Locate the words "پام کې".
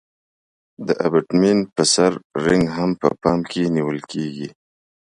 3.21-3.63